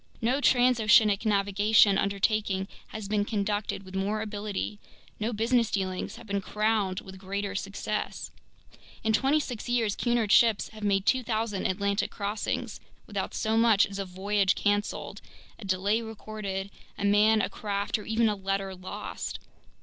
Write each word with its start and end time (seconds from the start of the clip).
No 0.19 0.41
transoceanic 0.41 1.27
navigational 1.27 2.01
undertaking 2.01 2.67
has 2.87 3.07
been 3.07 3.23
conducted 3.23 3.83
with 3.83 3.93
more 3.93 4.19
ability, 4.21 4.79
no 5.19 5.31
business 5.31 5.69
dealings 5.69 6.15
have 6.15 6.25
been 6.25 6.41
crowned 6.41 7.01
with 7.01 7.19
greater 7.19 7.53
success. 7.53 8.31
In 9.03 9.13
twenty 9.13 9.39
six 9.39 9.69
years 9.69 9.95
Cunard 9.95 10.31
ships 10.31 10.69
have 10.69 10.81
made 10.83 11.05
2,000 11.05 11.67
Atlantic 11.67 12.09
crossings 12.09 12.79
without 13.05 13.35
so 13.35 13.55
much 13.57 13.85
as 13.85 13.99
a 13.99 14.05
voyage 14.05 14.55
canceled, 14.55 15.21
a 15.59 15.65
delay 15.65 16.01
recorded, 16.01 16.71
a 16.97 17.05
man, 17.05 17.39
a 17.39 17.47
craft, 17.47 17.99
or 17.99 18.05
even 18.05 18.27
a 18.27 18.35
letter 18.35 18.73
lost. 18.73 19.37